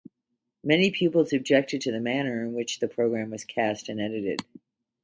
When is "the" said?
1.91-1.99, 2.79-2.87